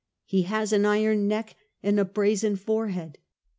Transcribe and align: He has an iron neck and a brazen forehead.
He 0.25 0.41
has 0.49 0.73
an 0.73 0.83
iron 0.83 1.27
neck 1.27 1.55
and 1.83 1.99
a 1.99 2.05
brazen 2.05 2.55
forehead. 2.55 3.19